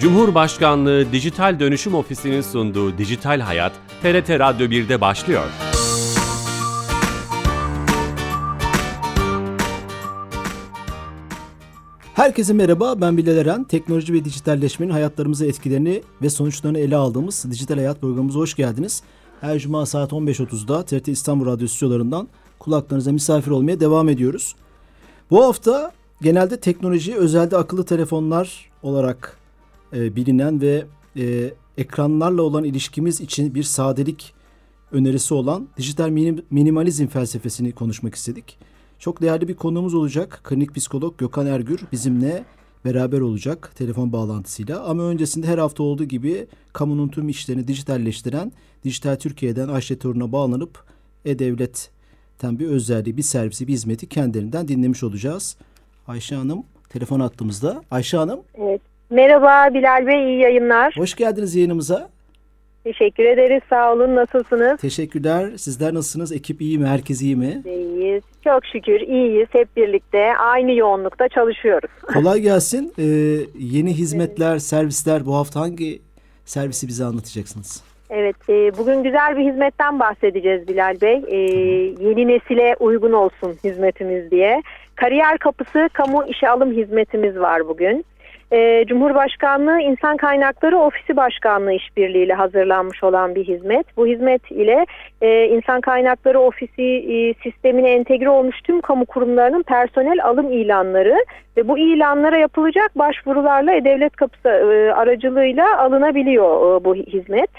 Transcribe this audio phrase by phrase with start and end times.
[0.00, 3.72] Cumhurbaşkanlığı Dijital Dönüşüm Ofisi'nin sunduğu Dijital Hayat,
[4.02, 5.44] TRT Radyo 1'de başlıyor.
[12.14, 13.64] Herkese merhaba, ben Bilal Eren.
[13.64, 19.02] Teknoloji ve dijitalleşmenin hayatlarımıza etkilerini ve sonuçlarını ele aldığımız Dijital Hayat programımıza hoş geldiniz.
[19.40, 24.54] Her cuma saat 15.30'da TRT İstanbul Radyo stüdyolarından kulaklarınıza misafir olmaya devam ediyoruz.
[25.30, 29.39] Bu hafta genelde teknoloji, özelde akıllı telefonlar olarak
[29.92, 30.86] e, bilinen ve
[31.16, 34.34] e, ekranlarla olan ilişkimiz için bir sadelik
[34.92, 38.58] önerisi olan dijital minim, minimalizm felsefesini konuşmak istedik.
[38.98, 40.40] Çok değerli bir konuğumuz olacak.
[40.44, 42.44] Klinik psikolog Gökhan Ergür bizimle
[42.84, 44.84] beraber olacak telefon bağlantısıyla.
[44.84, 48.52] Ama öncesinde her hafta olduğu gibi kamunun tüm işlerini dijitalleştiren
[48.84, 50.84] Dijital Türkiye'den Ayşe Torun'a bağlanıp
[51.24, 55.56] E-Devlet'ten bir özelliği, bir servisi, bir hizmeti kendilerinden dinlemiş olacağız.
[56.06, 57.82] Ayşe Hanım telefon attığımızda.
[57.90, 58.40] Ayşe Hanım.
[58.54, 58.89] Evet.
[59.10, 60.94] Merhaba Bilal Bey, iyi yayınlar.
[60.96, 62.08] Hoş geldiniz yayınımıza.
[62.84, 64.16] Teşekkür ederiz, sağ olun.
[64.16, 64.80] Nasılsınız?
[64.80, 65.50] Teşekkürler.
[65.56, 66.32] Sizler nasılsınız?
[66.32, 66.86] Ekip iyi mi?
[66.86, 67.62] Herkes iyi mi?
[67.66, 68.22] İyiyiz.
[68.44, 69.48] Çok şükür iyiyiz.
[69.52, 71.90] Hep birlikte aynı yoğunlukta çalışıyoruz.
[72.02, 72.92] Kolay gelsin.
[72.98, 73.02] Ee,
[73.58, 76.00] yeni hizmetler, servisler bu hafta hangi
[76.44, 77.82] servisi bize anlatacaksınız?
[78.10, 81.22] Evet, e, bugün güzel bir hizmetten bahsedeceğiz Bilal Bey.
[81.28, 81.36] E,
[82.08, 84.62] yeni nesile uygun olsun hizmetimiz diye.
[84.94, 88.04] Kariyer Kapısı Kamu İşe Alım Hizmetimiz var bugün.
[88.52, 93.96] E, Cumhurbaşkanlığı İnsan Kaynakları Ofisi Başkanlığı işbirliğiyle hazırlanmış olan bir hizmet.
[93.96, 94.86] Bu hizmet ile
[95.22, 101.24] e, İnsan Kaynakları Ofisi e, sistemine entegre olmuş tüm kamu kurumlarının personel alım ilanları
[101.56, 107.50] ve bu ilanlara yapılacak başvurularla E-Devlet Kapısı e, aracılığıyla alınabiliyor e, bu hizmet.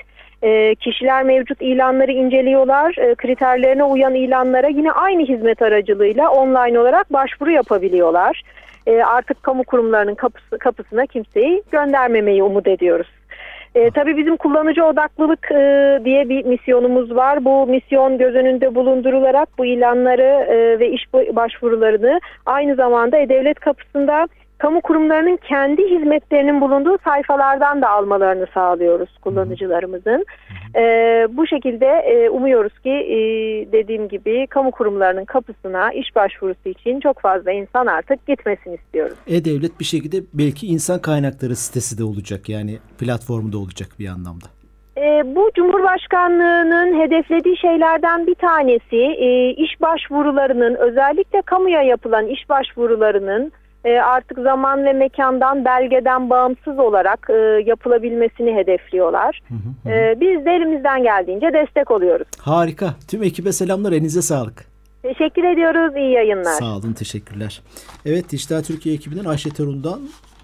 [0.43, 2.95] E, kişiler mevcut ilanları inceliyorlar.
[2.97, 8.41] E, kriterlerine uyan ilanlara yine aynı hizmet aracılığıyla online olarak başvuru yapabiliyorlar.
[8.87, 13.07] E, artık kamu kurumlarının kapısı, kapısına kimseyi göndermemeyi umut ediyoruz.
[13.75, 17.45] E, tabii bizim kullanıcı odaklılık e, diye bir misyonumuz var.
[17.45, 24.27] Bu misyon göz önünde bulundurularak bu ilanları e, ve iş başvurularını aynı zamanda E-Devlet kapısında
[24.61, 30.25] kamu kurumlarının kendi hizmetlerinin bulunduğu sayfalardan da almalarını sağlıyoruz kullanıcılarımızın.
[30.75, 30.83] E,
[31.31, 33.17] bu şekilde e, umuyoruz ki e,
[33.71, 39.17] dediğim gibi kamu kurumlarının kapısına iş başvurusu için çok fazla insan artık gitmesini istiyoruz.
[39.27, 44.45] E-Devlet bir şekilde belki insan kaynakları sitesi de olacak yani platformu da olacak bir anlamda.
[44.97, 53.51] E, bu Cumhurbaşkanlığı'nın hedeflediği şeylerden bir tanesi e, iş başvurularının özellikle kamuya yapılan iş başvurularının
[53.85, 57.33] e, artık zaman ve mekandan belgeden bağımsız olarak e,
[57.65, 59.41] yapılabilmesini hedefliyorlar.
[59.47, 59.93] Hı hı hı.
[59.93, 62.27] E, biz de elimizden geldiğince destek oluyoruz.
[62.39, 62.93] Harika.
[63.07, 63.91] Tüm ekibe selamlar.
[63.91, 64.65] Elinize sağlık.
[65.01, 65.95] Teşekkür ediyoruz.
[65.97, 66.53] İyi yayınlar.
[66.59, 66.93] Sağ olun.
[66.93, 67.61] Teşekkürler.
[68.05, 69.99] Evet Dijital Türkiye ekibinden Ayşe Terun'dan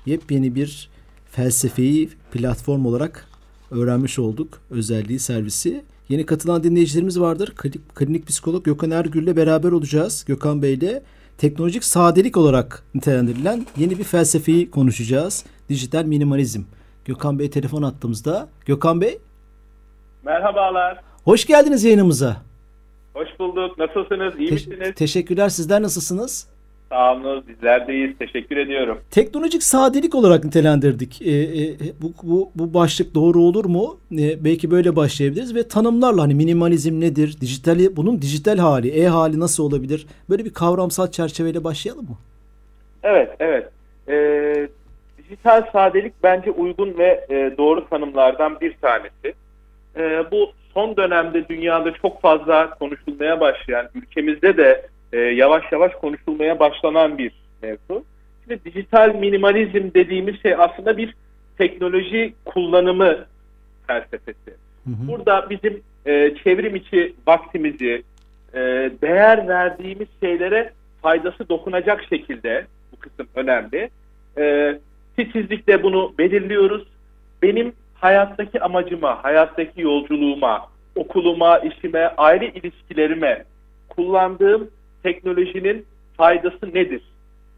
[0.05, 0.89] yepyeni bir
[1.31, 3.27] felsefeyi platform olarak
[3.71, 4.61] öğrenmiş olduk.
[4.71, 5.83] Özelliği, servisi.
[6.09, 7.53] Yeni katılan dinleyicilerimiz vardır.
[7.57, 10.25] Klinik, klinik psikolog Gökhan Ergül ile beraber olacağız.
[10.27, 11.03] Gökhan Bey ile
[11.37, 15.45] teknolojik sadelik olarak nitelendirilen yeni bir felsefeyi konuşacağız.
[15.69, 16.61] Dijital minimalizm.
[17.05, 18.49] Gökhan Bey telefon attığımızda.
[18.65, 19.17] Gökhan Bey.
[20.23, 21.01] Merhabalar.
[21.23, 22.37] Hoş geldiniz yayınımıza.
[23.13, 23.77] Hoş bulduk.
[23.77, 24.39] Nasılsınız?
[24.39, 24.95] İyi Te- misiniz?
[24.95, 25.49] Teşekkürler.
[25.49, 26.47] Sizler nasılsınız?
[26.89, 27.43] Sağ olun.
[27.47, 28.17] Bizler deyiz.
[28.19, 29.01] Teşekkür ediyorum.
[29.11, 31.21] Teknolojik sadelik olarak nitelendirdik.
[31.21, 33.97] Ee, e, bu, bu, bu başlık doğru olur mu?
[34.11, 37.37] Ee, belki böyle başlayabiliriz ve tanımlarla hani minimalizm nedir?
[37.41, 40.07] Dijitali, bunun dijital hali, e hali nasıl olabilir?
[40.29, 42.17] Böyle bir kavramsal çerçeveyle başlayalım mı?
[43.03, 43.69] Evet, evet.
[44.09, 44.67] Ee,
[45.17, 49.33] dijital sadelik bence uygun ve e, doğru tanımlardan bir tanesi.
[49.97, 56.59] E, bu son dönemde dünyada çok fazla konuşulmaya başlayan, ülkemizde de e, yavaş yavaş konuşulmaya
[56.59, 57.31] başlanan bir
[57.61, 58.03] mevzu.
[58.43, 61.15] Şimdi dijital minimalizm dediğimiz şey aslında bir
[61.57, 63.25] teknoloji kullanımı
[63.87, 64.51] felsefesi.
[64.85, 65.07] Hı hı.
[65.07, 68.03] Burada bizim e, çevrim içi vaktimizi,
[68.53, 68.59] e,
[69.01, 70.71] değer verdiğimiz şeylere
[71.01, 73.89] faydası dokunacak şekilde, bu kısım önemli.
[74.37, 74.77] E,
[75.17, 76.87] titizlikle bunu belirliyoruz.
[77.41, 83.43] Benim hayattaki amacıma, hayattaki yolculuğuma, okuluma, işime, aile ilişkilerime
[83.89, 84.69] kullandığım
[85.07, 85.85] teknolojinin
[86.17, 87.01] faydası nedir?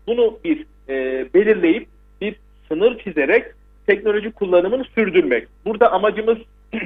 [0.08, 1.88] Bunu bir e, belirleyip
[2.22, 2.36] bir
[2.68, 3.46] sınır çizerek
[3.88, 5.48] teknoloji kullanımını sürdürmek.
[5.66, 6.38] Burada amacımız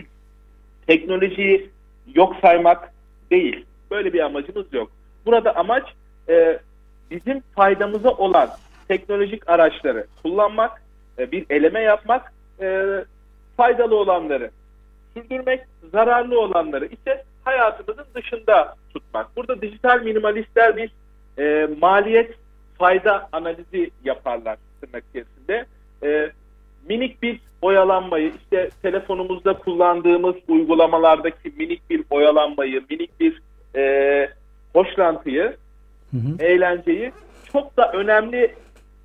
[0.88, 1.70] teknolojiyi
[2.16, 2.94] yok saymak
[3.32, 3.66] değil.
[3.92, 4.92] Böyle bir amacımız yok.
[5.26, 5.84] Burada amaç
[6.30, 6.60] e,
[7.12, 8.50] bizim faydamıza olan
[8.88, 10.82] teknolojik araçları kullanmak,
[11.20, 12.86] e, bir eleme yapmak, e,
[13.58, 14.52] faydalı olanları
[15.14, 15.62] sürdürmek,
[15.92, 19.36] zararlı olanları ise hayatımızın dışında tutmak.
[19.36, 20.92] Burada dijital minimalistler bir
[21.38, 22.34] e, maliyet
[22.78, 25.66] fayda analizi yaparlar tırnak içerisinde.
[26.04, 26.32] E,
[26.90, 33.42] minik bir oyalanmayı işte telefonumuzda kullandığımız uygulamalardaki minik bir oyalanmayı, minik bir
[33.76, 34.30] e,
[34.74, 35.58] hoşlantıyı,
[36.12, 36.44] hı hı.
[36.44, 37.12] eğlenceyi
[37.52, 38.56] çok da önemli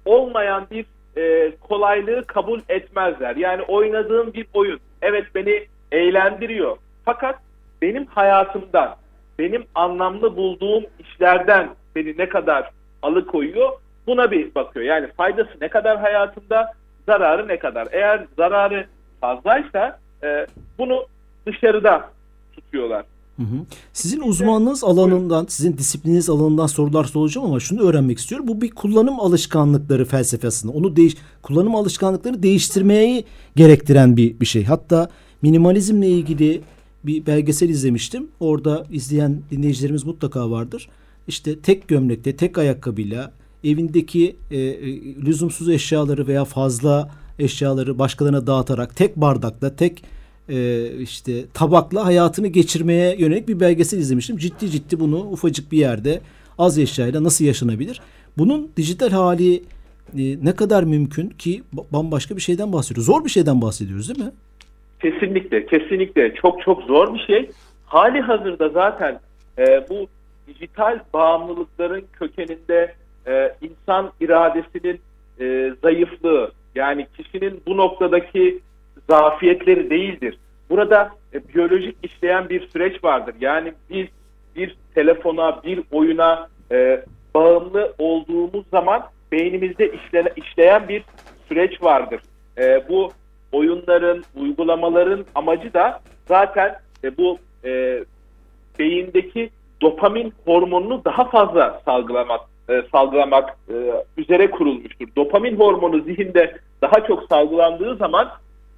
[0.05, 0.85] olmayan bir
[1.17, 3.37] e, kolaylığı kabul etmezler.
[3.37, 6.77] Yani oynadığım bir oyun evet beni eğlendiriyor.
[7.05, 7.37] Fakat
[7.83, 8.97] benim hayatımdan,
[9.39, 12.71] benim anlamlı bulduğum işlerden beni ne kadar
[13.03, 13.73] alıkoyuyor
[14.07, 14.85] buna bir bakıyor.
[14.85, 16.73] Yani faydası ne kadar hayatımda,
[17.07, 17.89] zararı ne kadar.
[17.93, 18.87] Eğer zararı
[19.21, 20.47] fazlaysa e,
[20.79, 21.07] bunu
[21.47, 22.11] dışarıda
[22.53, 23.05] tutuyorlar.
[23.37, 23.57] Hı hı.
[23.93, 28.49] Sizin uzmanlığınız alanından, sizin disiplininiz alanından sorular soracağım ama şunu öğrenmek istiyorum.
[28.49, 30.73] Bu bir kullanım alışkanlıkları felsefesinde.
[30.73, 33.25] Onu değiş kullanım alışkanlıkları değiştirmeyi
[33.57, 34.65] gerektiren bir bir şey.
[34.65, 35.09] Hatta
[35.43, 36.61] minimalizmle ilgili
[37.05, 38.29] bir belgesel izlemiştim.
[38.41, 40.89] Orada izleyen dinleyicilerimiz mutlaka vardır.
[41.29, 43.33] İşte tek gömlekte, tek ayakkabıyla
[43.65, 50.03] evindeki e, e, lüzumsuz eşyaları veya fazla eşyaları başkalarına dağıtarak tek bardakla, tek
[50.49, 54.37] e, işte tabakla hayatını geçirmeye yönelik bir belgesel izlemiştim.
[54.37, 56.21] Ciddi ciddi bunu ufacık bir yerde
[56.59, 58.01] az eşyayla nasıl yaşanabilir?
[58.39, 59.55] Bunun dijital hali
[60.19, 61.63] e, ne kadar mümkün ki
[61.93, 63.07] bambaşka bir şeyden bahsediyoruz.
[63.07, 64.33] Zor bir şeyden bahsediyoruz değil mi?
[65.03, 67.51] Kesinlikle, kesinlikle çok çok zor bir şey.
[67.87, 69.21] Hali hazırda zaten
[69.59, 70.07] e, bu
[70.47, 72.95] dijital bağımlılıkların kökeninde
[73.27, 75.01] e, insan iradesinin
[75.41, 78.61] e, zayıflığı yani kişinin bu noktadaki
[79.11, 80.39] zafiyetleri değildir.
[80.71, 83.35] Burada e, biyolojik işleyen bir süreç vardır.
[83.41, 84.07] Yani biz
[84.57, 87.05] bir telefona, bir oyuna e,
[87.35, 89.03] bağımlı olduğumuz zaman
[89.33, 91.05] beynimizde işlene, işleyen bir
[91.49, 92.21] süreç vardır.
[92.59, 93.11] E, bu
[93.53, 98.05] oyunların, uygulamaların amacı da zaten e, bu e,
[98.79, 99.51] beyindeki
[99.81, 103.75] dopamin hormonunu daha fazla salgılamak e, salgılamak e,
[104.17, 105.09] üzere kurulmuştur.
[105.17, 108.29] Dopamin hormonu zihinde daha çok salgılandığı zaman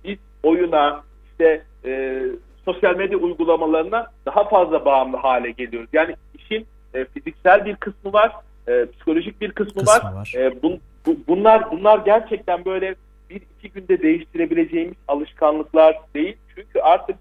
[0.05, 2.23] biz oyuna, işte e,
[2.64, 5.90] sosyal medya uygulamalarına daha fazla bağımlı hale geliyoruz.
[5.93, 8.32] Yani işin e, fiziksel bir kısmı var,
[8.69, 10.14] e, psikolojik bir kısmı, kısmı var.
[10.14, 10.34] var.
[10.37, 12.94] E, bun, bu, bunlar bunlar gerçekten böyle
[13.30, 16.36] bir iki günde değiştirebileceğimiz alışkanlıklar değil.
[16.54, 17.16] Çünkü artık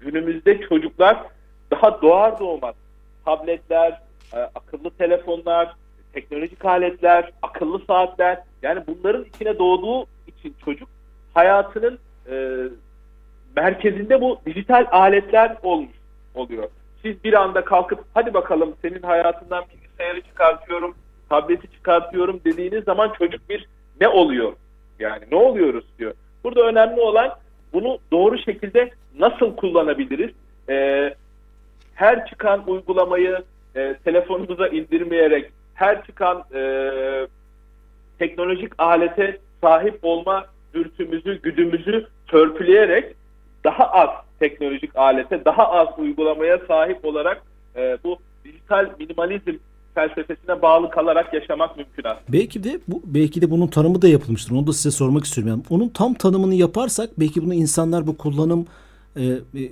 [0.00, 1.22] günümüzde çocuklar
[1.70, 2.74] daha doğar doğmaz
[3.24, 4.00] tabletler,
[4.34, 5.74] e, akıllı telefonlar,
[6.12, 10.88] teknolojik aletler, akıllı saatler yani bunların içine doğduğu için çocuk
[11.34, 11.98] hayatının
[12.30, 12.34] e,
[13.56, 15.96] merkezinde bu dijital aletler olmuş
[16.34, 16.68] oluyor.
[17.02, 20.94] Siz bir anda kalkıp hadi bakalım senin hayatından bilgisayarı çıkartıyorum,
[21.28, 23.68] tableti çıkartıyorum dediğiniz zaman çocuk bir
[24.00, 24.52] ne oluyor?
[24.98, 26.14] Yani ne oluyoruz diyor.
[26.44, 27.30] Burada önemli olan
[27.72, 30.30] bunu doğru şekilde nasıl kullanabiliriz?
[30.68, 31.14] Ee,
[31.94, 33.38] her çıkan uygulamayı
[33.76, 36.60] e, telefonumuza indirmeyerek, her çıkan e,
[38.18, 43.14] teknolojik alete sahip olma dürtümüzü, güdümüzü törpüleyerek
[43.64, 47.42] daha az teknolojik alete, daha az uygulamaya sahip olarak
[47.76, 49.56] e, bu dijital minimalizm
[49.94, 52.32] felsefesine bağlı kalarak yaşamak mümkün aslında.
[52.32, 54.52] Belki de bu belki de bunun tanımı da yapılmıştır.
[54.52, 55.50] Onu da size sormak istiyorum.
[55.50, 58.66] Yani onun tam tanımını yaparsak belki bunu insanlar bu kullanım
[59.16, 59.70] e, e,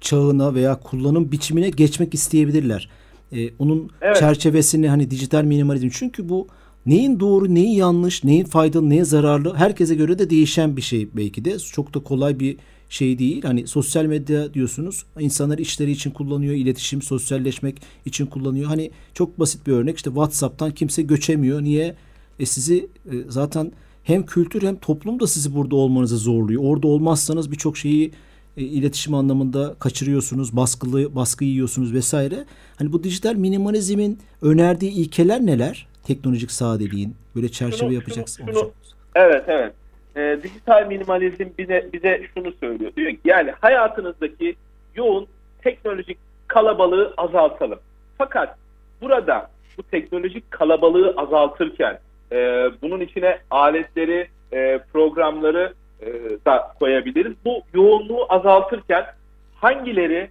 [0.00, 2.88] çağına veya kullanım biçimine geçmek isteyebilirler.
[3.32, 4.16] E, onun evet.
[4.16, 6.48] çerçevesini hani dijital minimalizm çünkü bu
[6.86, 11.44] neyin doğru, neyin yanlış, neyin faydalı, neye zararlı herkese göre de değişen bir şey belki
[11.44, 11.58] de.
[11.58, 12.56] Çok da kolay bir
[12.88, 13.42] şey değil.
[13.42, 15.04] Hani sosyal medya diyorsunuz.
[15.20, 18.66] insanlar işleri için kullanıyor, iletişim, sosyalleşmek için kullanıyor.
[18.66, 19.96] Hani çok basit bir örnek.
[19.96, 21.62] işte WhatsApp'tan kimse göçemiyor.
[21.62, 21.94] Niye?
[22.38, 23.72] E sizi e, zaten
[24.04, 26.62] hem kültür hem toplum da sizi burada olmanızı zorluyor.
[26.64, 28.12] Orada olmazsanız birçok şeyi
[28.56, 32.44] e, iletişim anlamında kaçırıyorsunuz, baskılı baskı yiyorsunuz vesaire.
[32.76, 35.88] Hani bu dijital minimalizmin önerdiği ilkeler neler?
[36.04, 38.44] Teknolojik sadeliğin böyle çerçeve şunu, yapacaksın.
[38.44, 38.70] Şunu, şunu,
[39.14, 39.74] evet evet.
[40.18, 42.92] E, dijital minimalizm bize bize şunu söylüyor.
[42.96, 44.56] Diyor ki yani hayatınızdaki
[44.94, 45.26] yoğun
[45.62, 47.78] teknolojik kalabalığı azaltalım.
[48.18, 48.56] Fakat
[49.02, 51.98] burada bu teknolojik kalabalığı azaltırken
[52.32, 52.36] e,
[52.82, 56.06] bunun içine aletleri, e, programları e,
[56.46, 57.32] da koyabiliriz.
[57.44, 59.06] Bu yoğunluğu azaltırken
[59.54, 60.30] hangileri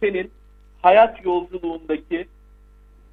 [0.00, 0.30] senin
[0.82, 2.28] hayat yolculuğundaki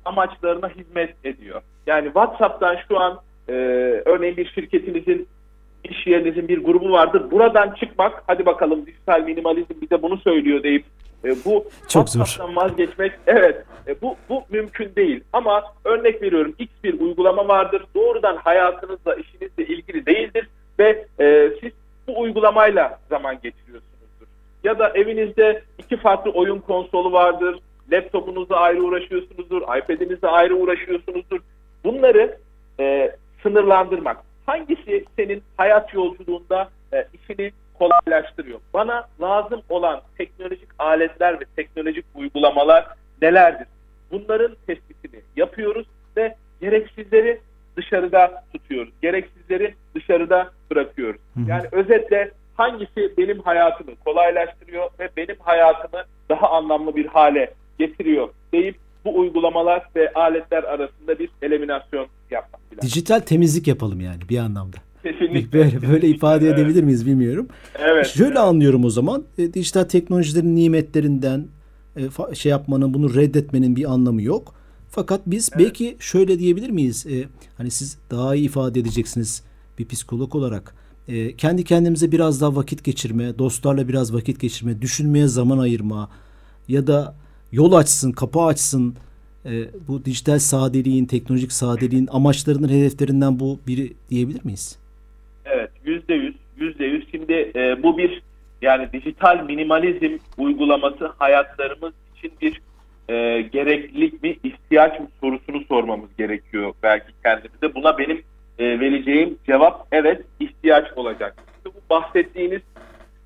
[0.05, 1.61] amaçlarına hizmet ediyor?
[1.87, 3.53] Yani WhatsApp'tan şu an e,
[4.05, 5.27] örneğin bir şirketinizin
[5.83, 7.31] iş yerinizin bir grubu vardır.
[7.31, 10.85] Buradan çıkmak, hadi bakalım dijital minimalizm bize bunu söylüyor deyip
[11.25, 12.37] e, bu Çok zor.
[12.55, 15.23] vazgeçmek, evet e, bu bu mümkün değil.
[15.33, 17.83] Ama örnek veriyorum X bir uygulama vardır.
[17.95, 20.47] Doğrudan hayatınızla, işinizle ilgili değildir
[20.79, 21.71] ve e, siz
[22.07, 24.27] bu uygulamayla zaman geçiriyorsunuzdur.
[24.63, 27.59] Ya da evinizde iki farklı oyun konsolu vardır.
[27.91, 29.61] Laptopunuzla ayrı uğraşıyorsunuzdur.
[29.61, 31.39] iPad'inizle ayrı uğraşıyorsunuzdur.
[31.83, 32.37] Bunları
[32.79, 34.17] e, sınırlandırmak.
[34.45, 38.59] Hangisi senin hayat yolculuğunda e, işini kolaylaştırıyor?
[38.73, 42.87] Bana lazım olan teknolojik aletler ve teknolojik uygulamalar
[43.21, 43.67] nelerdir?
[44.11, 47.39] Bunların tespitini yapıyoruz ve gereksizleri
[47.77, 48.93] dışarıda tutuyoruz.
[49.01, 51.21] Gereksizleri dışarıda bırakıyoruz.
[51.47, 58.75] Yani özetle hangisi benim hayatımı kolaylaştırıyor ve benim hayatımı daha anlamlı bir hale getiriyor deyip
[59.05, 62.61] bu uygulamalar ve aletler arasında bir eliminasyon yapmak.
[62.61, 62.81] Lazım.
[62.81, 64.77] Dijital temizlik yapalım yani bir anlamda.
[65.03, 65.59] Kesinlikle.
[65.59, 66.59] Böyle, böyle ifade Evet.
[66.59, 67.47] edebilir miyiz bilmiyorum.
[67.79, 68.07] Evet.
[68.07, 69.23] Şöyle anlıyorum o zaman.
[69.37, 71.47] E, dijital teknolojilerin nimetlerinden
[71.95, 74.53] e, şey yapmanın, bunu reddetmenin bir anlamı yok.
[74.89, 77.05] Fakat biz belki şöyle diyebilir miyiz?
[77.07, 77.23] E,
[77.57, 79.43] hani siz daha iyi ifade edeceksiniz
[79.79, 80.75] bir psikolog olarak.
[81.07, 86.09] E, kendi kendimize biraz daha vakit geçirme, dostlarla biraz vakit geçirme, düşünmeye zaman ayırma
[86.67, 87.15] ya da
[87.53, 88.95] yol açsın, kapı açsın.
[89.45, 89.51] E,
[89.87, 94.79] bu dijital sadeliğin, teknolojik sadeliğin amaçlarının, hedeflerinden bu biri diyebilir miyiz?
[95.45, 97.11] Evet yüzde yüz yüzde yüz.
[97.11, 98.21] Şimdi e, bu bir
[98.61, 102.61] yani dijital minimalizm uygulaması hayatlarımız için bir
[103.09, 107.75] e, gereklilik mi ihtiyaç mı sorusunu sormamız gerekiyor belki kendimize.
[107.75, 108.21] Buna benim
[108.59, 111.35] e, vereceğim cevap evet ihtiyaç olacak.
[111.57, 112.61] İşte bu bahsettiğiniz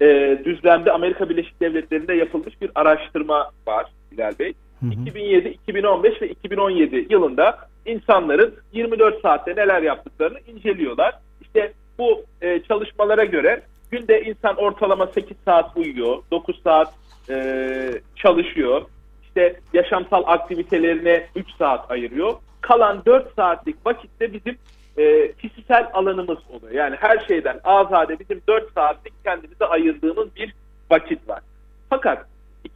[0.01, 4.53] e, düzlemde Amerika Birleşik Devletleri'nde yapılmış bir araştırma var Bilal Bey.
[4.91, 11.15] 2007, 2015 ve 2017 yılında insanların 24 saatte neler yaptıklarını inceliyorlar.
[11.41, 13.61] İşte bu e, çalışmalara göre
[13.91, 16.93] günde insan ortalama 8 saat uyuyor, 9 saat
[17.29, 18.81] e, çalışıyor.
[19.23, 22.33] İşte yaşamsal aktivitelerine 3 saat ayırıyor.
[22.61, 24.57] Kalan 4 saatlik vakitte bizim
[24.97, 26.73] e, kişisel alanımız oluyor.
[26.73, 30.53] Yani her şeyden azade bizim 4 saatlik kendimize ayırdığımız bir
[30.91, 31.41] vakit var.
[31.89, 32.25] Fakat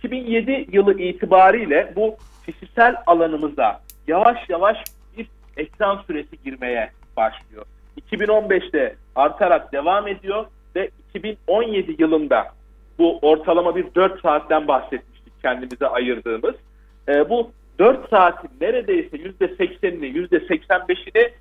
[0.04, 2.16] 2007 yılı itibariyle bu
[2.46, 4.78] kişisel alanımıza yavaş yavaş
[5.18, 5.28] bir
[5.58, 7.66] ekran süresi girmeye başlıyor.
[8.12, 12.48] 2015'te artarak devam ediyor ve 2017 yılında
[13.00, 16.56] bu ortalama bir 4 saatten bahsetmiştik kendimize ayırdığımız.
[17.08, 21.32] E, bu 4 saatin neredeyse %80'ini, %85'ini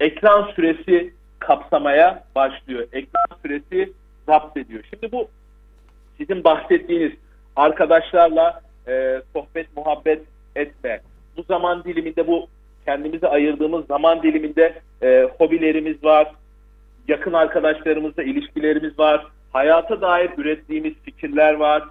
[0.00, 2.86] ekran süresi kapsamaya başlıyor.
[2.92, 3.92] Ekran süresi
[4.26, 4.84] zapt ediyor.
[4.90, 5.28] Şimdi bu
[6.18, 7.12] sizin bahsettiğiniz
[7.56, 10.22] arkadaşlarla e, sohbet muhabbet
[10.56, 11.00] etme.
[11.36, 12.46] Bu zaman diliminde bu
[12.84, 16.32] kendimize ayırdığımız zaman diliminde e, hobilerimiz var,
[17.08, 21.82] yakın arkadaşlarımızla ilişkilerimiz var, hayata dair ürettiğimiz fikirler var,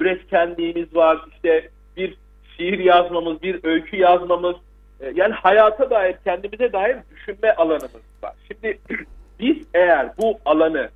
[0.00, 2.14] üretkenliğimiz var, işte bir
[2.56, 4.56] şiir yazmamız, bir öykü yazmamız,
[5.00, 8.32] e, yani hayata dair, kendimize dair düşünme alanımız var.
[8.48, 8.78] Şimdi
[9.40, 10.88] biz eğer bu alanı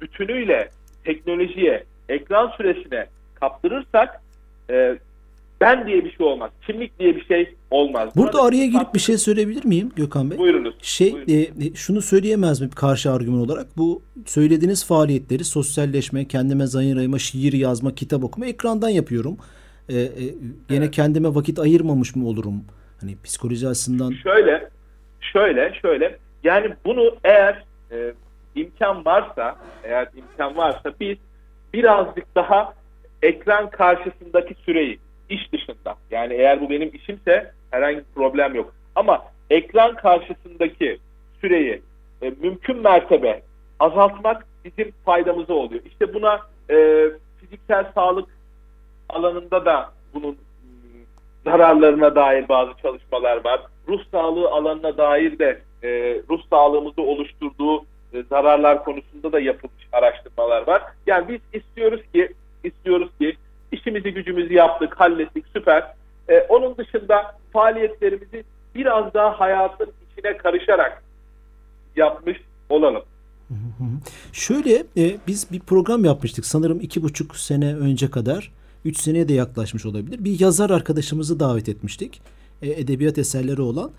[0.00, 0.68] bütünüyle
[1.04, 3.06] teknolojiye, ekran süresine
[3.42, 4.22] kaptırırsak
[4.70, 4.98] e,
[5.60, 6.50] ben diye bir şey olmaz.
[6.66, 8.08] Kimlik diye bir şey olmaz.
[8.16, 10.38] Burada Buna araya girip bir şey söyleyebilir miyim Gökhan Bey?
[10.38, 10.74] Buyurunuz.
[10.82, 11.60] Şey Buyurun.
[11.60, 13.66] e, şunu söyleyemez mi karşı argüman olarak?
[13.76, 19.36] Bu söylediğiniz faaliyetleri sosyalleşme, kendime zayın ayırma, şiir yazma, kitap okuma ekrandan yapıyorum.
[19.88, 20.08] E, e,
[20.68, 20.90] gene Evet.
[20.90, 22.64] kendime vakit ayırmamış mı olurum?
[23.00, 24.68] Hani psikoloji açısından Şöyle,
[25.20, 26.18] şöyle, şöyle.
[26.44, 28.12] Yani bunu eğer e,
[28.54, 31.16] imkan varsa, eğer imkan varsa biz
[31.74, 32.74] birazcık daha
[33.22, 34.98] ekran karşısındaki süreyi
[35.28, 38.74] iş dışında yani eğer bu benim işimse herhangi bir problem yok.
[38.94, 40.98] Ama ekran karşısındaki
[41.40, 41.82] süreyi
[42.22, 43.42] e, mümkün mertebe
[43.80, 45.82] azaltmak bizim faydamıza oluyor.
[45.84, 47.06] İşte buna e,
[47.40, 48.28] fiziksel sağlık
[49.08, 51.04] alanında da bunun mm,
[51.44, 53.60] zararlarına dair bazı çalışmalar var.
[53.88, 55.88] Ruh sağlığı alanına dair de e,
[56.30, 57.78] ruh sağlığımızı oluşturduğu
[58.12, 60.82] e, zararlar konusunda da yapılmış araştırmalar var.
[61.06, 62.32] Yani biz istiyoruz ki
[62.64, 63.36] istiyoruz ki
[63.72, 65.94] işimizi gücümüzü yaptık, hallettik, süper.
[66.28, 71.02] E, onun dışında faaliyetlerimizi biraz daha hayatın içine karışarak
[71.96, 72.36] yapmış
[72.68, 73.02] olalım.
[74.32, 78.52] Şöyle e, biz bir program yapmıştık sanırım iki buçuk sene önce kadar.
[78.84, 80.24] Üç seneye de yaklaşmış olabilir.
[80.24, 82.22] Bir yazar arkadaşımızı davet etmiştik.
[82.62, 83.90] E, edebiyat eserleri olan.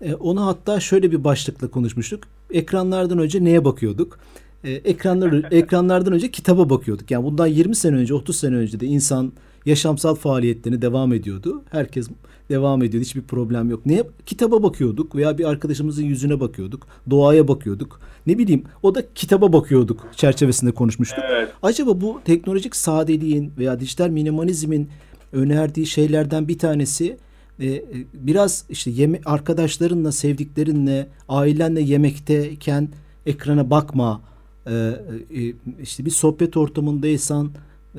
[0.00, 2.24] E, ona hatta şöyle bir başlıkla konuşmuştuk.
[2.50, 4.18] Ekranlardan önce neye bakıyorduk?
[4.64, 7.10] E, ekranlar ekranlardan önce kitaba bakıyorduk.
[7.10, 9.32] Yani bundan 20 sene önce, 30 sene önce de insan
[9.66, 11.62] yaşamsal faaliyetlerine devam ediyordu.
[11.70, 12.08] Herkes
[12.48, 13.04] devam ediyordu.
[13.04, 13.86] Hiçbir problem yok.
[13.86, 14.04] Neye?
[14.26, 16.86] Kitaba bakıyorduk veya bir arkadaşımızın yüzüne bakıyorduk.
[17.10, 18.00] Doğaya bakıyorduk.
[18.26, 21.24] Ne bileyim o da kitaba bakıyorduk çerçevesinde konuşmuştuk.
[21.32, 21.48] Evet.
[21.62, 24.88] Acaba bu teknolojik sadeliğin veya dijital minimalizmin
[25.32, 27.16] önerdiği şeylerden bir tanesi
[27.60, 32.88] e, e, biraz işte yeme arkadaşlarınla, sevdiklerinle, ailenle yemekteyken
[33.26, 34.20] ekrana bakma.
[34.66, 35.40] E, e,
[35.82, 37.50] işte bir sohbet ortamındaysan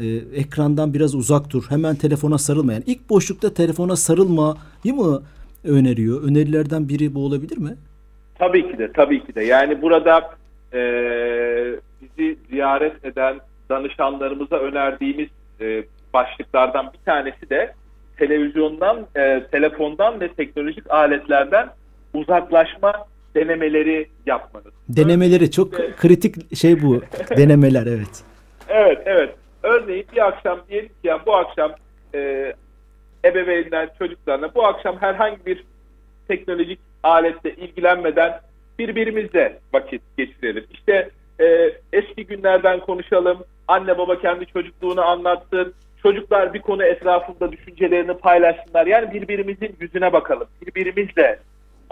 [0.01, 0.05] e,
[0.35, 1.63] ekrandan biraz uzak dur.
[1.69, 2.73] Hemen telefona sarılma.
[2.73, 5.23] Yani ilk boşlukta telefona sarılmayı mı
[5.63, 6.23] öneriyor?
[6.23, 7.75] Önerilerden biri bu olabilir mi?
[8.39, 9.43] Tabii ki de, tabii ki de.
[9.43, 10.35] Yani burada
[10.73, 10.79] e,
[12.01, 13.39] bizi ziyaret eden
[13.69, 15.29] danışanlarımıza önerdiğimiz
[15.61, 17.73] e, başlıklardan bir tanesi de
[18.17, 21.69] televizyondan, e, telefondan ve teknolojik aletlerden
[22.13, 22.93] uzaklaşma
[23.35, 24.73] denemeleri yapmanız.
[24.89, 25.95] Denemeleri çok Evet.
[25.97, 27.01] kritik şey bu.
[27.37, 28.23] Denemeler evet.
[28.69, 29.35] Evet, evet.
[29.63, 31.71] Örneğin bir akşam diyelim ki ya bu akşam
[32.15, 32.53] e,
[33.25, 35.63] ebeveynler çocuklarına bu akşam herhangi bir
[36.27, 38.39] teknolojik aletle ilgilenmeden
[38.79, 40.65] birbirimizle vakit geçirelim.
[40.71, 41.09] İşte
[41.39, 43.37] e, eski günlerden konuşalım.
[43.67, 45.73] Anne baba kendi çocukluğunu anlatsın.
[46.01, 48.87] Çocuklar bir konu etrafında düşüncelerini paylaşsınlar.
[48.87, 50.47] Yani birbirimizin yüzüne bakalım.
[50.65, 51.39] Birbirimizle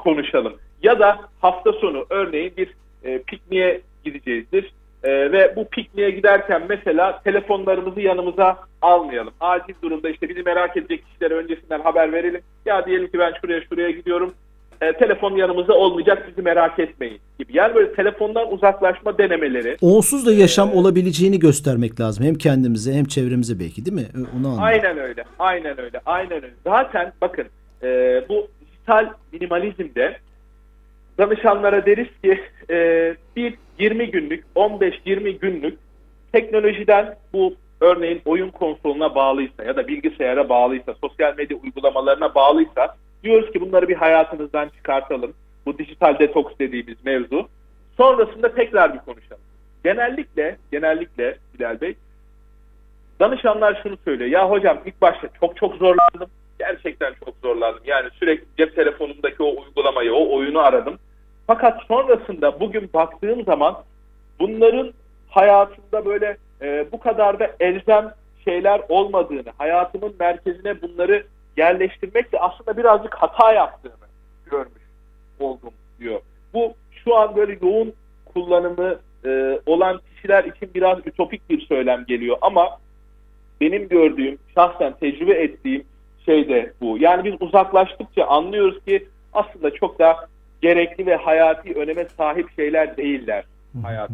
[0.03, 0.53] konuşalım.
[0.83, 2.69] Ya da hafta sonu örneğin bir
[3.03, 4.73] e, pikniğe gideceğizdir.
[5.03, 9.33] E, ve bu pikniğe giderken mesela telefonlarımızı yanımıza almayalım.
[9.39, 12.41] Acil durumda işte bizi merak edecek kişilere öncesinden haber verelim.
[12.65, 14.33] Ya diyelim ki ben şuraya şuraya gidiyorum.
[14.81, 17.57] E, telefon yanımızda olmayacak bizi merak etmeyin gibi.
[17.57, 19.77] Yani böyle telefondan uzaklaşma denemeleri.
[19.81, 22.25] Onsuz da yaşam Ee, olabileceğini göstermek lazım.
[22.25, 24.07] Hem kendimize hem çevremize belki değil mi?
[24.15, 24.63] Onu anlıyorum.
[24.63, 25.23] Aynen öyle.
[25.39, 26.01] Aynen öyle.
[26.05, 26.53] Aynen öyle.
[26.63, 27.45] Zaten bakın
[27.83, 27.87] e,
[28.29, 28.47] bu
[28.91, 30.17] dijital minimalizmde
[31.17, 35.79] danışanlara deriz ki e, bir 20 günlük, 15-20 günlük
[36.31, 43.51] teknolojiden bu örneğin oyun konsoluna bağlıysa ya da bilgisayara bağlıysa, sosyal medya uygulamalarına bağlıysa diyoruz
[43.51, 45.33] ki bunları bir hayatınızdan çıkartalım.
[45.65, 47.47] Bu dijital detoks dediğimiz mevzu.
[47.97, 49.41] Sonrasında tekrar bir konuşalım.
[49.83, 51.95] Genellikle, genellikle Bilal Bey
[53.19, 54.29] danışanlar şunu söylüyor.
[54.29, 56.29] Ya hocam ilk başta çok çok zorlandım.
[56.61, 57.81] Gerçekten çok zorlandım.
[57.85, 60.99] Yani sürekli cep telefonumdaki o uygulamayı, o oyunu aradım.
[61.47, 63.77] Fakat sonrasında bugün baktığım zaman
[64.39, 64.93] bunların
[65.29, 68.13] hayatımda böyle e, bu kadar da elzem
[68.45, 71.23] şeyler olmadığını, hayatımın merkezine bunları
[71.57, 74.07] yerleştirmekle aslında birazcık hata yaptığını
[74.45, 74.83] görmüş
[75.39, 76.21] oldum diyor.
[76.53, 77.93] Bu şu an böyle yoğun
[78.33, 82.79] kullanımı e, olan kişiler için biraz ütopik bir söylem geliyor ama
[83.61, 85.83] benim gördüğüm, şahsen tecrübe ettiğim
[86.25, 86.97] şey de bu.
[86.97, 90.15] Yani biz uzaklaştıkça anlıyoruz ki aslında çok da
[90.61, 93.43] gerekli ve hayati öneme sahip şeyler değiller
[93.83, 94.09] hayat.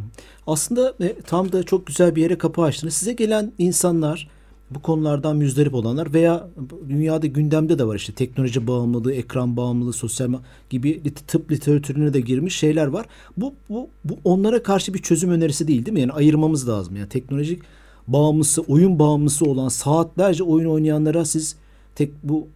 [0.47, 2.93] Aslında e, tam da çok güzel bir yere kapı açtınız.
[2.93, 4.27] Size gelen insanlar
[4.71, 6.47] bu konulardan müzdarip olanlar veya
[6.89, 10.33] dünyada gündemde de var işte teknoloji bağımlılığı, ekran bağımlılığı, sosyal
[10.69, 13.05] gibi tıp literatürüne de girmiş şeyler var.
[13.37, 16.01] Bu, bu, bu onlara karşı bir çözüm önerisi değil değil mi?
[16.01, 16.95] Yani ayırmamız lazım.
[16.95, 17.63] Yani teknolojik
[18.07, 21.57] bağımlısı, oyun bağımlısı olan saatlerce oyun oynayanlara siz
[21.97, 22.47] tek bu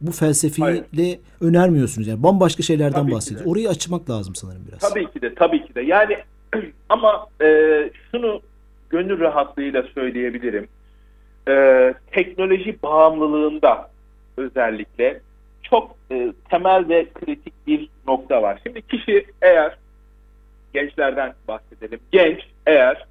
[0.00, 2.08] bu felsefeyle önermiyorsunuz.
[2.08, 3.14] Yani bambaşka şeylerden Tabii ki de.
[3.16, 3.52] bahsediyorsunuz.
[3.52, 4.78] Orayı açmak lazım sanırım biraz.
[4.78, 5.80] Tabii ki de, tabii ki de.
[5.80, 6.18] Yani
[6.88, 7.46] ama e,
[8.10, 8.40] şunu
[8.90, 10.68] gönül rahatlığıyla söyleyebilirim.
[11.48, 13.90] E, teknoloji bağımlılığında
[14.36, 15.20] özellikle
[15.62, 18.60] çok e, temel ve kritik bir nokta var.
[18.62, 19.76] Şimdi kişi eğer
[20.74, 22.00] gençlerden bahsedelim.
[22.12, 23.06] Genç eğer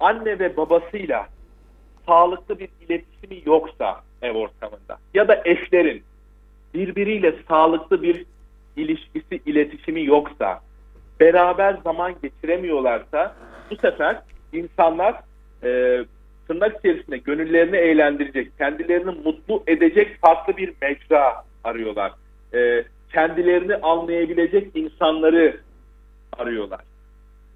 [0.00, 1.26] anne ve babasıyla
[2.06, 6.02] sağlıklı bir iletişimi yoksa ev ortamında ya da eşlerin
[6.74, 8.24] birbiriyle sağlıklı bir
[8.76, 10.60] ilişkisi, iletişimi yoksa,
[11.20, 13.36] beraber zaman geçiremiyorlarsa
[13.70, 15.20] bu sefer insanlar
[15.62, 16.00] e,
[16.48, 22.12] tırnak içerisinde gönüllerini eğlendirecek, kendilerini mutlu edecek farklı bir mecra arıyorlar.
[22.54, 25.60] E, kendilerini anlayabilecek insanları
[26.38, 26.80] arıyorlar.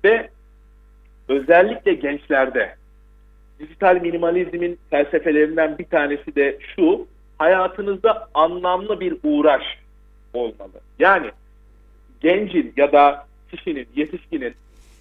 [0.05, 0.31] Ve
[1.29, 2.75] özellikle gençlerde
[3.63, 7.07] dijital minimalizmin felsefelerinden bir tanesi de şu,
[7.39, 9.63] hayatınızda anlamlı bir uğraş
[10.35, 10.81] olmalı.
[10.99, 11.31] Yani
[12.21, 14.55] gencin ya da kişinin, yetişkinin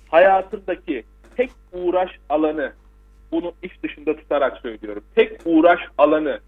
[0.10, 1.04] hayatındaki
[1.38, 2.74] tek uğraş alanı,
[3.32, 6.40] bunu iş dışında tutarak söylüyorum, tek uğraş alanı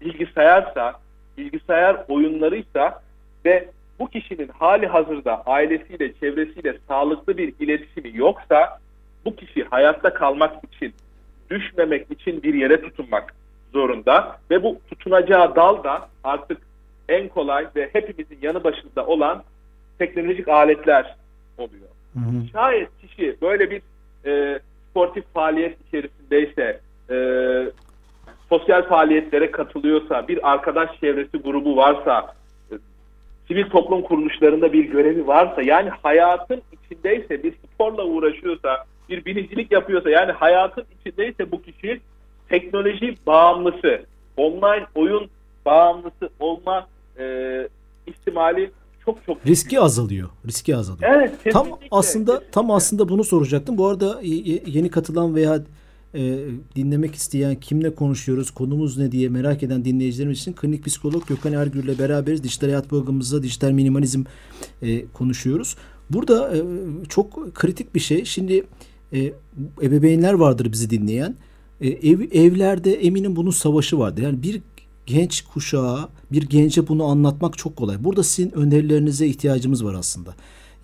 [0.00, 1.00] bilgisayarsa,
[1.38, 3.02] bilgisayar oyunlarıysa
[3.44, 8.78] ve bu kişinin hali hazırda ailesiyle, çevresiyle sağlıklı bir iletişimi yoksa
[9.24, 10.94] bu kişi hayatta kalmak için,
[11.50, 13.34] düşmemek için bir yere tutunmak
[13.72, 16.58] zorunda ve bu tutunacağı dal da artık
[17.08, 19.42] en kolay ve hepimizin yanı başında olan
[19.98, 21.16] teknolojik aletler
[21.58, 21.88] oluyor.
[22.14, 22.48] Hı hı.
[22.52, 23.82] Şayet kişi böyle bir
[24.26, 26.80] e, sportif faaliyet içerisindeyse,
[27.10, 27.16] e,
[28.48, 32.34] sosyal faaliyetlere katılıyorsa, bir arkadaş çevresi grubu varsa,
[32.72, 32.74] e,
[33.48, 40.10] sivil toplum kuruluşlarında bir görevi varsa, yani hayatın içindeyse, bir sporla uğraşıyorsa, bir binicilik yapıyorsa,
[40.10, 42.00] yani hayatın içindeyse bu kişi
[42.48, 44.02] teknoloji bağımlısı,
[44.36, 45.30] online oyun
[45.66, 46.86] bağımlısı olma
[47.18, 47.68] e,
[48.06, 48.70] ihtimali
[49.04, 50.28] çok çok Riski azalıyor.
[50.46, 51.10] Riski azalıyor.
[51.14, 51.88] Evet, Tam kesinlikle.
[51.90, 53.78] aslında tam aslında bunu soracaktım.
[53.78, 54.20] Bu arada
[54.66, 55.62] yeni katılan veya
[56.14, 56.38] e,
[56.76, 61.84] dinlemek isteyen, kimle konuşuyoruz, konumuz ne diye merak eden dinleyicilerimiz için klinik psikolog Gökhan Ergür
[61.84, 62.42] ile beraberiz.
[62.42, 64.24] Dijital hayat programımızda dijital minimalizm
[64.82, 65.76] e, konuşuyoruz.
[66.10, 66.60] Burada e,
[67.08, 68.24] çok kritik bir şey.
[68.24, 68.64] Şimdi
[69.12, 69.32] e,
[69.82, 71.34] ebeveynler vardır bizi dinleyen.
[71.80, 74.22] E, ev, evlerde eminim bunun savaşı vardır.
[74.22, 74.60] Yani bir
[75.06, 78.04] genç kuşağa, bir gence bunu anlatmak çok kolay.
[78.04, 80.34] Burada sizin önerilerinize ihtiyacımız var aslında.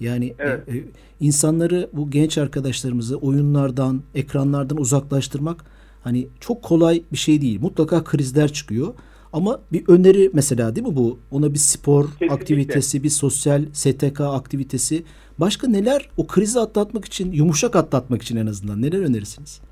[0.00, 0.68] Yani e, evet.
[0.68, 0.84] e,
[1.20, 5.64] insanları bu genç arkadaşlarımızı oyunlardan, ekranlardan uzaklaştırmak
[6.04, 7.60] hani çok kolay bir şey değil.
[7.60, 8.94] Mutlaka krizler çıkıyor.
[9.34, 11.18] Ama bir öneri mesela değil mi bu?
[11.30, 12.34] Ona bir spor Kesinlikle.
[12.34, 15.02] aktivitesi, bir sosyal STK aktivitesi.
[15.38, 19.62] Başka neler o krizi atlatmak için, yumuşak atlatmak için en azından neler önerirsiniz?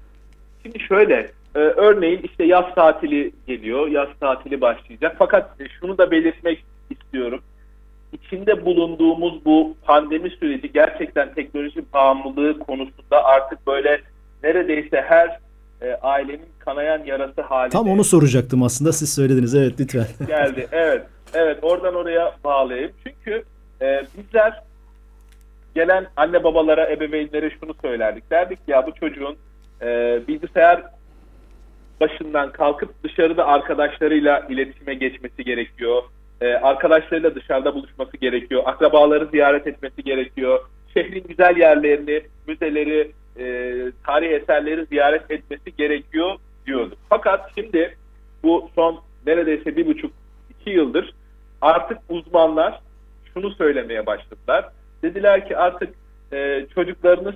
[0.63, 1.15] Şimdi şöyle,
[1.55, 5.17] e, örneğin işte yaz tatili geliyor, yaz tatili başlayacak.
[5.19, 7.41] Fakat şunu da belirtmek istiyorum
[8.13, 14.01] içinde bulunduğumuz bu pandemi süreci gerçekten teknoloji bağımlılığı konusunda artık böyle
[14.43, 15.39] neredeyse her
[15.83, 17.73] e, ailenin kanayan yarası halinde.
[17.73, 20.07] Tam onu soracaktım aslında siz söylediniz evet lütfen.
[20.27, 21.03] Geldi evet
[21.35, 22.93] evet oradan oraya bağlayayım.
[23.05, 23.45] Çünkü
[23.83, 24.63] e, bizler
[25.75, 28.31] gelen anne babalara ebeveynlere şunu söylerdik.
[28.31, 29.37] Derdik ya bu çocuğun
[29.83, 30.83] e, bilgisayar
[32.01, 36.03] başından kalkıp dışarıda arkadaşlarıyla iletişime geçmesi gerekiyor
[36.43, 38.63] e, arkadaşlarıyla dışarıda buluşması gerekiyor.
[38.67, 40.61] Akrabaları ziyaret etmesi gerekiyor.
[40.95, 43.45] Şehrin güzel yerlerini, müzeleri, e,
[44.07, 46.99] tarih eserleri ziyaret etmesi gerekiyor diyorduk.
[47.09, 47.97] Fakat şimdi
[48.43, 50.13] bu son neredeyse bir buçuk
[50.51, 51.15] iki yıldır
[51.61, 52.81] artık uzmanlar
[53.35, 54.69] şunu söylemeye başladılar.
[55.03, 55.95] Dediler ki artık
[56.33, 57.35] e, çocuklarınız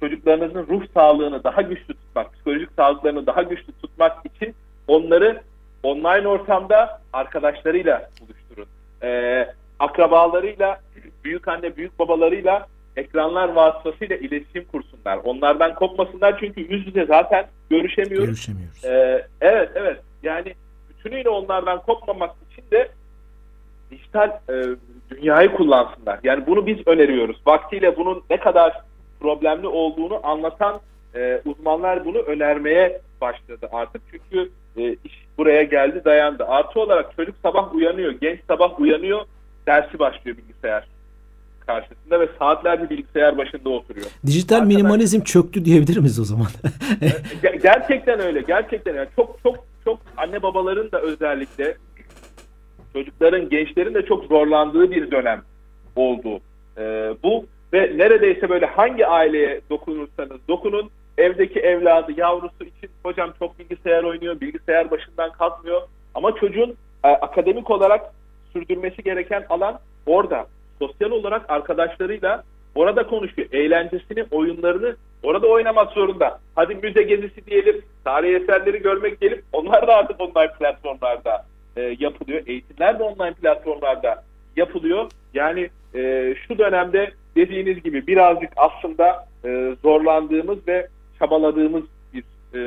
[0.00, 4.54] çocuklarınızın ruh sağlığını daha güçlü tutmak, psikolojik sağlıklarını daha güçlü tutmak için
[4.88, 5.42] onları
[5.82, 8.66] online ortamda arkadaşlarıyla buluşturun.
[9.02, 9.46] Ee,
[9.78, 10.80] akrabalarıyla,
[11.24, 12.66] büyük anne, büyük babalarıyla
[12.98, 15.16] ekranlar vasıtasıyla iletişim kursunlar.
[15.24, 18.26] Onlardan kopmasınlar çünkü yüz yüze zaten görüşemiyoruz.
[18.26, 18.84] Görüşemiyoruz.
[18.84, 20.00] Ee, evet, evet.
[20.22, 20.54] Yani
[20.90, 22.88] bütünüyle onlardan kopmamak için de
[23.90, 24.64] dijital e,
[25.10, 26.20] dünyayı kullansınlar.
[26.24, 27.36] Yani bunu biz öneriyoruz.
[27.46, 28.80] Vaktiyle bunun ne kadar
[29.20, 30.80] problemli olduğunu anlatan
[31.14, 34.02] e, uzmanlar bunu önermeye başladı artık.
[34.10, 36.44] Çünkü e, iş buraya geldi dayandı.
[36.44, 39.20] Artı olarak çocuk sabah uyanıyor, genç sabah uyanıyor,
[39.66, 40.97] dersi başlıyor bilgisayar
[41.68, 44.06] karşısında ve saatlerce bilgisayar başında oturuyor.
[44.26, 46.46] Dijital Arkadaş, minimalizm çöktü diyebilir miyiz o zaman?
[47.62, 51.76] gerçekten öyle, gerçekten yani çok çok çok anne babaların da özellikle
[52.92, 55.42] çocukların, gençlerin de çok zorlandığı bir dönem
[55.96, 56.40] oldu.
[56.78, 63.58] Ee, bu ve neredeyse böyle hangi aileye dokunursanız dokunun evdeki evladı, yavrusu için hocam çok
[63.58, 65.82] bilgisayar oynuyor, bilgisayar başından kalkmıyor.
[66.14, 68.12] Ama çocuğun e, akademik olarak
[68.52, 70.46] sürdürmesi gereken alan orada.
[70.78, 72.42] Sosyal olarak arkadaşlarıyla
[72.74, 73.48] orada konuşuyor.
[73.52, 76.38] Eğlencesini, oyunlarını orada oynamak zorunda.
[76.54, 79.42] Hadi müze gezisi diyelim, tarih eserleri görmek diyelim.
[79.52, 82.42] Onlar da artık online platformlarda e, yapılıyor.
[82.46, 84.24] Eğitimler de online platformlarda
[84.56, 85.10] yapılıyor.
[85.34, 90.88] Yani e, şu dönemde dediğiniz gibi birazcık aslında e, zorlandığımız ve
[91.18, 91.82] çabaladığımız
[92.14, 92.58] bir e,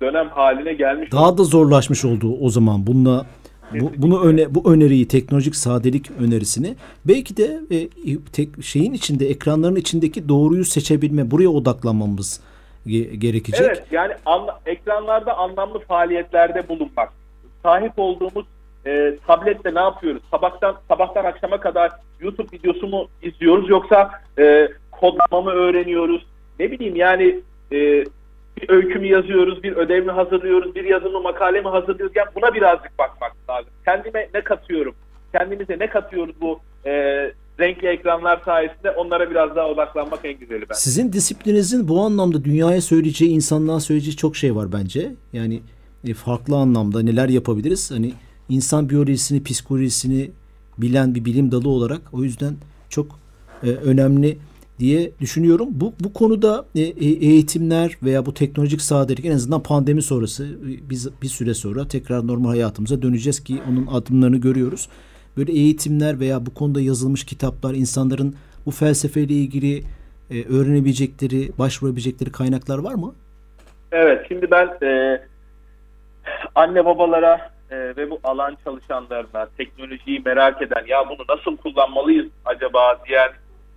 [0.00, 1.12] dönem haline gelmiş.
[1.12, 3.26] Daha da zorlaşmış oldu o zaman bununla
[3.72, 7.88] bu, bunu öne bu öneriyi teknolojik sadelik önerisini belki de e,
[8.32, 12.40] tek şeyin içinde ekranların içindeki doğruyu seçebilme buraya odaklanmamız
[12.86, 13.60] ge- gerekecek.
[13.66, 17.12] Evet yani anla, ekranlarda anlamlı faaliyetlerde bulunmak.
[17.62, 18.46] Sahip olduğumuz
[18.86, 20.22] e, tablette ne yapıyoruz?
[20.30, 26.26] Sabahtan sabahtan akşama kadar YouTube videosu mu izliyoruz yoksa e, kodlama mı öğreniyoruz?
[26.60, 27.40] Ne bileyim yani
[27.72, 28.04] e,
[28.70, 32.16] bir yazıyoruz, bir ödev mi hazırlıyoruz, bir yazımı makale mi hazırlıyoruz?
[32.16, 33.70] Yani buna birazcık bakmak lazım.
[33.84, 34.94] Kendime ne katıyorum?
[35.32, 36.92] Kendimize ne katıyoruz bu e,
[37.60, 40.74] renkli ekranlar sayesinde onlara biraz daha odaklanmak en güzeli ben.
[40.74, 45.12] Sizin disiplininizin bu anlamda dünyaya söyleyeceği, insanlığa söyleyeceği çok şey var bence.
[45.32, 45.60] Yani
[46.08, 47.90] e, farklı anlamda neler yapabiliriz?
[47.90, 48.12] Hani
[48.48, 50.30] insan biyolojisini, psikolojisini
[50.78, 52.54] bilen bir bilim dalı olarak o yüzden
[52.88, 53.06] çok
[53.62, 54.38] e, önemli
[54.80, 55.68] diye düşünüyorum.
[55.70, 60.90] Bu bu konuda e, e, eğitimler veya bu teknolojik sadelik en azından pandemi sonrası e,
[60.90, 64.88] biz bir süre sonra tekrar normal hayatımıza döneceğiz ki onun adımlarını görüyoruz.
[65.36, 68.34] Böyle eğitimler veya bu konuda yazılmış kitaplar insanların
[68.66, 69.82] bu felsefeyle ilgili
[70.30, 73.14] öğrenebilecekleri, başvurabilecekleri kaynaklar var mı?
[73.92, 75.20] Evet, şimdi ben e,
[76.54, 82.98] anne babalara e, ve bu alan çalışanlarına, teknolojiyi merak eden, ya bunu nasıl kullanmalıyız acaba
[83.08, 83.30] diyen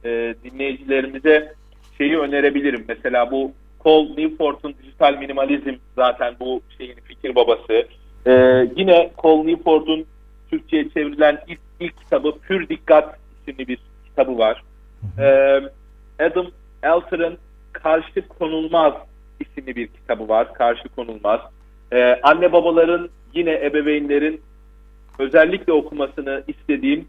[0.06, 1.54] e, dinleyicilerimize
[1.98, 2.86] şeyi önerebilirim.
[2.88, 3.52] Mesela bu
[3.84, 7.88] Cole Newport'un Dijital Minimalizm zaten bu şeyin fikir babası.
[8.28, 8.32] E,
[8.76, 10.06] yine Cole Newport'un
[10.50, 14.63] Türkçe'ye çevrilen ilk, ilk kitabı Pür Dikkat isimli bir kitabı var.
[15.20, 15.60] E,
[16.24, 16.48] Adam
[16.84, 17.38] Alter'ın
[17.74, 18.94] Karşı Konulmaz
[19.39, 20.54] isimli bir kitabı var.
[20.54, 21.42] Karşı konulmaz.
[21.92, 24.42] Ee, anne babaların yine ebeveynlerin
[25.20, 27.08] özellikle okumasını istediğim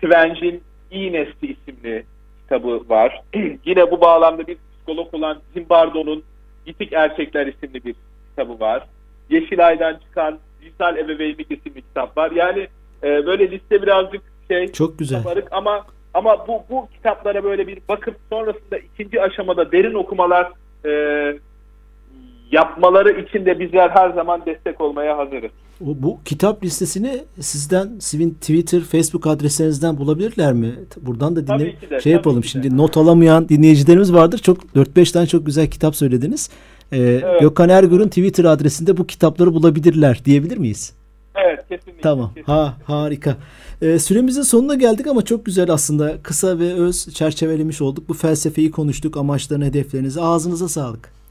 [0.00, 2.04] Tvenc'in İyi Nesli isimli
[2.52, 3.22] kitabı var.
[3.64, 6.22] yine bu bağlamda bir psikolog olan Zimbardo'nun
[6.66, 7.94] Yitik Erkekler isimli bir
[8.30, 8.86] kitabı var.
[9.30, 12.30] Yeşilay'dan çıkan Dijital Ebeveynlik isimli kitap var.
[12.30, 12.68] Yani
[13.02, 15.22] e, böyle liste birazcık şey Çok güzel.
[15.22, 20.52] kabarık ama ama bu bu kitaplara böyle bir bakıp sonrasında ikinci aşamada derin okumalar
[20.84, 20.90] e,
[22.52, 25.50] yapmaları için de bizler her zaman destek olmaya hazırız.
[25.80, 30.74] Bu kitap listesini sizden sizin Twitter, Facebook adreslerinizden bulabilirler mi?
[31.00, 32.44] Buradan da dinle de, şey yapalım.
[32.44, 34.38] Şimdi not alamayan dinleyicilerimiz vardır.
[34.38, 36.50] Çok 4-5 tane çok güzel kitap söylediniz.
[36.92, 40.94] Ee, Gökhan Ergür'ün Twitter adresinde bu kitapları bulabilirler diyebilir miyiz?
[41.34, 42.02] Evet kesinlikle.
[42.02, 42.28] Tamam.
[42.28, 42.52] kesinlikle.
[42.52, 43.36] Ha harika.
[43.82, 46.22] Ee, süremizin sonuna geldik ama çok güzel aslında.
[46.22, 48.08] Kısa ve öz çerçevelemiş olduk.
[48.08, 49.16] Bu felsefeyi konuştuk.
[49.16, 50.20] Amaçlarını, hedeflerinizi.
[50.20, 51.21] Ağzınıza sağlık.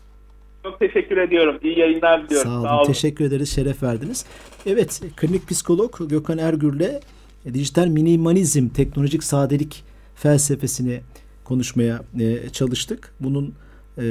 [0.64, 1.60] Çok teşekkür ediyorum.
[1.64, 2.52] İyi yayınlar diliyorum.
[2.52, 2.88] Sağ olun.
[2.88, 3.56] Teşekkür ederiz.
[3.56, 4.26] Şeref verdiniz.
[4.66, 7.00] Evet, klinik psikolog Gökhan Ergür'le
[7.46, 9.84] e, dijital minimalizm, teknolojik sadelik
[10.16, 11.02] felsefesini
[11.44, 13.14] konuşmaya e, çalıştık.
[13.20, 13.54] Bunun
[13.98, 14.04] e,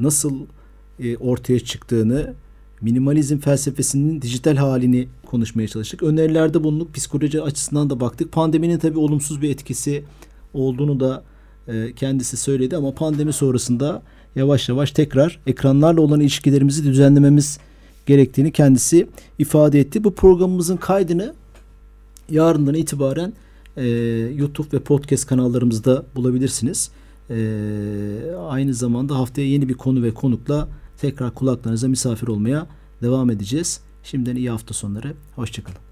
[0.00, 0.46] nasıl
[1.20, 2.34] ortaya çıktığını,
[2.80, 6.02] minimalizm felsefesinin dijital halini konuşmaya çalıştık.
[6.02, 6.94] Önerilerde bulunduk.
[6.94, 8.32] Psikoloji açısından da baktık.
[8.32, 10.04] Pandeminin tabii olumsuz bir etkisi
[10.54, 11.22] olduğunu da
[11.96, 14.02] kendisi söyledi ama pandemi sonrasında
[14.36, 17.58] yavaş yavaş tekrar ekranlarla olan ilişkilerimizi düzenlememiz
[18.06, 20.04] gerektiğini kendisi ifade etti.
[20.04, 21.34] Bu programımızın kaydını
[22.30, 23.32] yarından itibaren
[23.76, 23.86] e,
[24.36, 26.90] YouTube ve podcast kanallarımızda bulabilirsiniz.
[27.30, 27.36] E,
[28.48, 30.68] aynı zamanda haftaya yeni bir konu ve konukla
[31.00, 32.66] tekrar kulaklarınıza misafir olmaya
[33.02, 33.80] devam edeceğiz.
[34.04, 35.14] Şimdiden iyi hafta sonları.
[35.36, 35.91] Hoşçakalın.